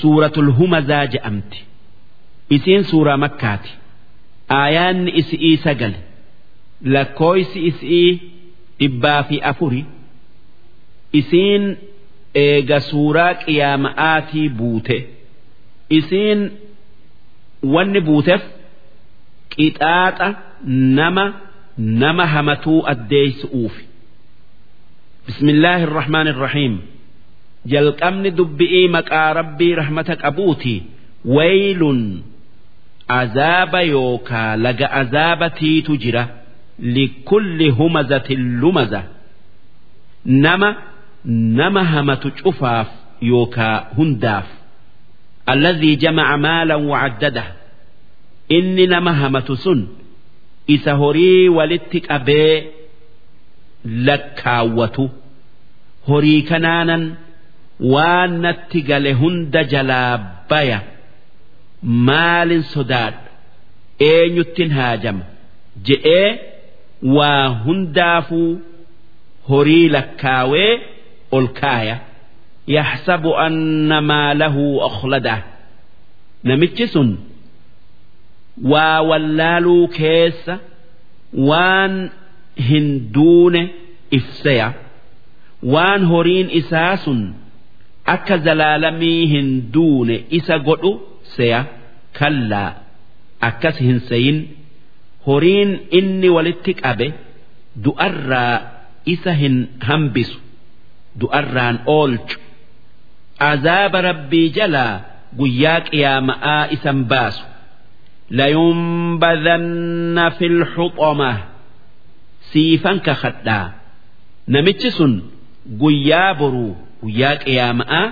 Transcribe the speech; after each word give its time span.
suuratul 0.00 0.48
humazaa 0.58 1.06
je'amti. 1.12 1.58
Isiin 2.56 2.82
suuraa 2.90 3.16
makkaati. 3.24 3.70
Aayaanni 4.60 5.10
isi'ii 5.20 5.56
sagal 5.64 5.94
lakkooysi 6.94 7.58
isi'ii 7.70 8.10
dhibbaa 8.80 9.22
fi 9.28 9.36
afuri 9.50 9.82
isiin 11.20 11.64
eega 12.44 12.78
suuraa 12.90 13.32
qiyaama'aatii 13.44 14.48
buute 14.58 14.96
isiin 15.98 16.40
wanni 17.74 18.00
buuteef 18.08 18.42
qixaaxa 19.56 20.28
nama 20.98 21.24
nama 22.02 22.24
hamatuu 22.34 22.80
addeeysu'uufi. 22.92 23.84
Bismillaahi 25.26 25.82
irrahmaan 25.86 26.26
irrahiim 26.32 26.74
jalqabni 27.72 28.30
dubbi'ii 28.38 28.88
maqaa 28.96 29.28
rabbii 29.40 29.74
rahmata 29.80 30.14
qabuuti 30.22 30.74
waylun 31.36 32.00
azaaba 33.20 33.80
yookaa 33.94 34.50
laga 34.64 34.86
azaabatiitu 35.00 35.92
jira 36.02 36.24
likulli 36.96 37.68
humazatin 37.78 38.42
lumaza. 38.60 39.02
Nama 40.44 40.68
nama 41.60 41.82
hamatu 41.92 42.28
cufaaf 42.42 42.88
yookaa 43.30 43.76
hundaaf. 43.96 44.48
Alladhii 45.52 45.96
jamaca 46.02 46.36
maalan 46.44 46.82
wacaddada 46.92 47.44
inni 48.56 48.86
nama 48.94 49.12
hamatu 49.20 49.54
sun 49.64 49.80
isa 50.74 50.92
horii 51.00 51.48
walitti 51.56 51.98
qabee 52.08 52.54
lakkaawwatu. 54.06 55.04
Horii 56.08 56.42
kanaanan 56.50 57.02
waan 57.80 58.32
natti 58.42 58.80
gale 58.88 59.12
hunda 59.12 59.64
jalaa 59.72 60.18
baya. 60.50 60.80
Maalin 61.82 62.62
sodaadha 62.62 63.20
eenyuttin 64.10 64.70
haajama? 64.70 65.24
Je'ee 65.86 66.30
waa 67.16 67.48
hundaafuu 67.64 68.60
horii 69.48 69.88
lakkaawee 69.88 70.72
ol 71.36 71.46
kaaya. 71.60 71.96
Yaxsabu 72.76 73.30
anna 73.46 74.00
maalahu 74.00 74.64
akhlada 74.88 75.42
namichi 76.44 76.86
sun 76.88 77.10
waa 78.72 79.00
wallaaluu 79.10 79.88
keessa 79.88 80.54
waan 81.50 82.10
hin 82.68 82.86
duune 83.14 83.62
ifseya 84.10 84.68
waan 85.74 86.02
horiin 86.12 86.48
isaa 86.60 86.96
sun 87.04 87.20
akka 88.14 88.36
zalaalamii 88.46 89.26
hin 89.32 89.48
duune 89.74 90.16
isa 90.38 90.58
godhu 90.58 90.92
seya 91.36 91.60
kallaa 92.18 92.70
akkas 93.48 93.76
hin 93.86 94.00
seyin 94.08 94.38
horiin 95.26 95.70
inni 95.98 96.28
walitti 96.36 96.72
qabe 96.82 97.08
du'arraa 97.84 98.54
isa 99.14 99.32
hin 99.40 99.56
hambisu 99.88 100.38
du'arraan 101.20 101.76
oolchu. 101.96 102.36
Azaaba 103.50 103.98
rabbii 104.08 104.48
jalaa 104.56 104.92
guyyaa 105.38 105.80
qiyaama'aa 105.88 106.62
isan 106.76 107.00
baasu. 107.10 107.44
Layunbadanna 108.38 110.24
fil 110.38 110.58
xuxoma 110.74 111.30
siifan 112.52 112.98
kakadhaa 113.06 113.66
namichi 114.54 114.90
sun 114.98 115.12
guyyaa 115.80 116.34
boruu 116.40 116.72
guyyaa 117.04 117.36
qiyaama'aa 117.44 118.06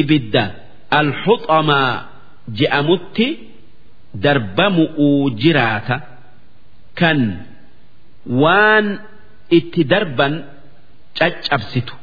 ibidda. 0.00 0.44
Alxuxamaa 1.00 1.92
je'amutti 2.58 3.26
darbamu'uu 4.24 5.30
jiraata. 5.42 5.96
Kan 7.00 7.20
waan 8.42 8.86
itti 9.58 9.82
darban 9.92 10.34
caccabsitu. 11.18 11.94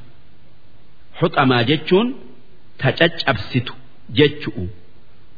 Xuxamaa 1.20 1.64
jechuun 1.70 2.08
ta 2.80 2.88
caccabsitu 3.00 3.74
jechu'u. 4.18 4.66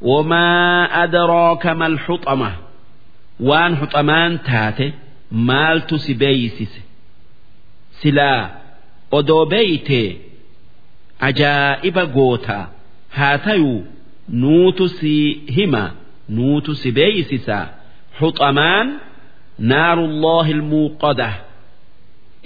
Wamaa 0.09 0.83
adraaka 1.03 1.71
mal 1.81 1.95
xuxama 2.05 2.51
waan 3.49 3.71
xuxamaan 3.81 4.33
taate 4.47 4.85
maaltu 5.49 5.95
si 6.03 6.13
beeysise? 6.21 6.81
Silaa 7.99 8.41
odoo 9.17 9.43
beeytee 9.53 10.07
ajaa'iba 11.27 12.03
gootaa 12.15 12.65
haa 13.17 13.37
tayuu 13.45 13.79
nuutu 14.41 14.85
si 14.97 15.13
hima 15.55 15.83
nuutu 16.37 16.71
si 16.81 16.89
beeysisaa 16.97 17.65
xuxamaan 18.19 18.87
naarullaahi 19.71 20.51
ilmuuqada 20.57 21.29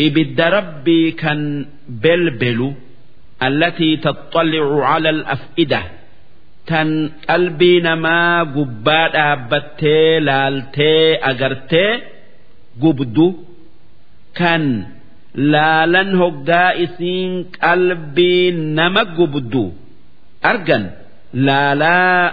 ibidda 0.06 0.46
rabbii 0.58 1.08
kan 1.22 1.42
belbelu 2.04 2.70
allatii 3.48 3.96
taxxallicu 4.06 4.78
cala 4.88 5.10
alaf'ida. 5.16 5.82
Tan 6.70 6.90
qalbii 7.28 7.80
namaa 7.88 8.38
gubbaa 8.56 9.06
dhaabbattee 9.16 10.12
laaltee 10.28 11.08
agartee 11.30 11.92
gubdu 12.84 13.28
kan 14.40 14.64
laalan 15.36 16.10
hoggaa 16.22 16.72
isiin 16.86 17.34
qalbii 17.60 18.52
nama 18.78 19.04
gubdu. 19.18 19.66
Argan 20.52 20.84
laalaa 21.34 22.32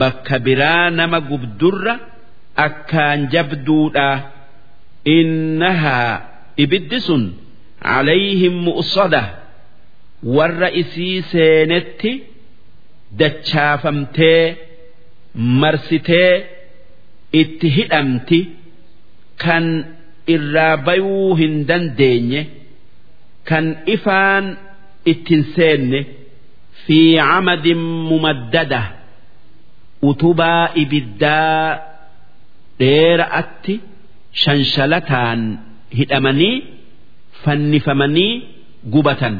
bakka 0.00 0.36
biraa 0.46 0.90
nama 0.98 1.18
gubdurra 1.30 1.94
akkaan 2.66 3.20
jabduudha. 3.32 4.08
Innahaa 5.18 6.14
ibiddi 6.62 6.98
sun 7.06 7.22
calayhim 7.82 8.54
mu'sada. 8.66 9.22
Warra 10.36 10.68
isii 10.80 11.22
seenetti 11.32 12.12
dachaafamtee 13.20 14.44
marsitee 15.60 16.34
itti 17.40 17.68
hidhamti 17.76 18.40
kan 19.42 19.64
irraa 20.34 20.76
bayuu 20.86 21.34
hin 21.40 21.54
dandeenye 21.68 22.40
kan 23.48 23.66
ifaan 23.94 24.46
ittin 25.12 25.42
seenne 25.54 26.00
fi 26.86 26.98
camadin 27.28 27.82
mumaddada 28.10 28.82
utubaa 30.10 30.64
ibiddaa 30.82 31.78
dheera'atti 32.80 33.74
shanshalataan 34.42 35.40
hidhamanii 35.98 36.54
fannifamanii 37.42 38.32
gubatan. 38.92 39.36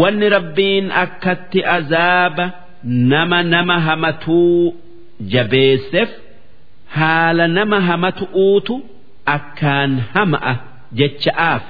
Wanni 0.00 0.28
rabbiin 0.36 0.86
akkatti 1.04 1.60
azaaba 1.76 2.46
nama 3.12 3.38
nama 3.54 3.76
hamatuu 3.86 4.74
jabeesseef 5.32 6.10
haala 6.96 7.44
nama 7.56 7.78
hamatu'uutu 7.88 8.74
akkaan 9.36 9.92
hama'a 10.14 10.54
jecha'aaf 11.00 11.64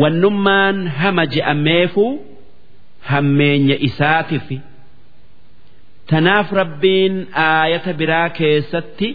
wannummaan 0.00 0.78
hama 1.00 1.24
je'ameefuu 1.34 2.10
hammeenya 3.10 3.76
isaatifi 3.88 4.58
tanaaf 6.10 6.48
rabbiin 6.60 7.14
aayata 7.44 7.92
biraa 8.00 8.28
keessatti 8.40 9.08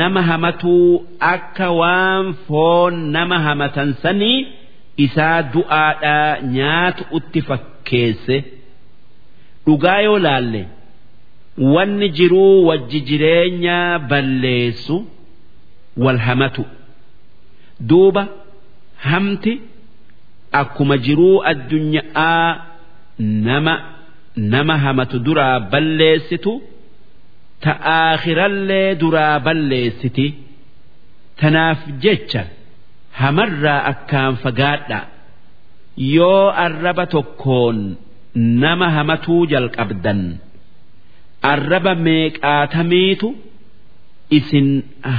nama 0.00 0.20
hamatuu 0.30 0.88
akka 1.34 1.68
waan 1.80 2.26
foon 2.48 2.94
nama 3.16 3.36
hamatan 3.46 3.90
sanii 4.02 4.38
isaa 5.04 5.38
du'aadhaa 5.54 6.40
nyaatu 6.56 7.02
utti 7.18 7.40
fakkeesse. 7.48 8.36
Dhugaa 9.66 10.00
yoo 10.06 10.18
laalle 10.26 10.62
wanni 11.74 12.08
jiruu 12.18 12.66
wajji 12.68 13.00
jireenya 13.08 13.78
balleessu 14.10 14.96
wal 15.96 16.18
hamatu 16.26 16.64
duuba 17.90 18.22
hamti 19.10 19.52
akkuma 20.60 20.96
jiruu 21.06 21.36
addunyaa 21.52 22.44
nama 23.48 23.74
nama 24.54 24.74
hamatu 24.84 25.16
duraa 25.26 25.56
balleessitu 25.72 26.52
ta 27.64 27.72
aakhirallee 27.94 28.94
duraa 29.02 29.36
balleessiti 29.46 30.26
tanaaf 31.40 31.80
jecha 32.04 32.42
hamarraa 33.20 33.80
akkaan 33.92 34.34
fagaadha 34.44 35.00
yoo 36.16 36.46
arraba 36.66 37.04
tokkoon 37.14 37.78
nama 38.64 38.86
hamatuu 38.96 39.42
jalqabdan 39.52 40.20
arraba 41.52 41.92
meeqaatamiitu 42.06 43.28
isin 44.38 44.68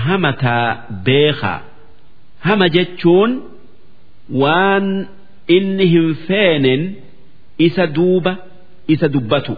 hamataa 0.06 0.68
beekaa. 1.06 1.60
Hama 2.46 2.68
jechuun 2.75 3.31
waan 4.44 4.88
inni 5.58 5.86
hin 5.94 6.10
feenen 6.28 6.81
isa 7.68 7.86
duuba 7.98 8.34
isa 8.94 9.08
dubbatu. 9.16 9.54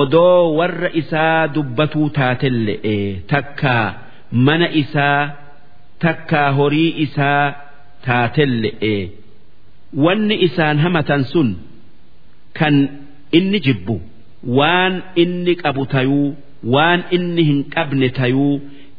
Odoo 0.00 0.54
warra 0.58 0.90
isaa 1.00 1.48
dubbatuu 1.54 2.08
taatelle'e 2.18 2.96
takkaa 3.32 3.86
mana 4.46 4.66
isaa 4.82 5.20
takkaa 6.04 6.48
horii 6.58 6.90
isaa 7.04 7.44
taatelle'e 8.06 8.94
wanni 10.04 10.36
isaan 10.46 10.76
hamatan 10.84 11.22
sun 11.32 11.48
kan 12.58 12.74
inni 13.38 13.58
jibbu 13.66 13.96
waan 14.58 14.94
inni 15.22 15.52
qabu 15.62 15.82
tayuu 15.94 16.28
waan 16.74 17.00
inni 17.16 17.42
hin 17.50 17.60
qabne 17.74 18.08
tayuu 18.18 18.54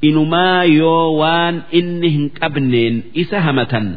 inumaa 0.10 0.64
yoo 0.80 1.18
waan 1.22 1.56
inni 1.80 2.10
hin 2.16 2.28
qabneen 2.40 2.96
isa 3.24 3.38
hamatan 3.48 3.88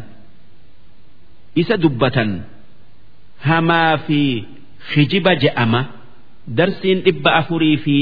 isa 1.62 1.76
dubbatan 1.84 2.30
hamaa 3.48 3.92
fi 4.06 4.20
hijiba 4.94 5.32
je'ama 5.44 5.80
darsiin 6.58 6.98
dhibba 7.06 7.30
afurii 7.40 7.76
fi 7.84 7.96